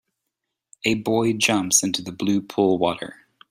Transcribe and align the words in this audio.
a 0.83 0.95
boy 0.95 1.31
jumps 1.31 1.83
into 1.83 2.01
the 2.01 2.11
blue 2.11 2.41
pool 2.41 2.79
water 2.79 3.27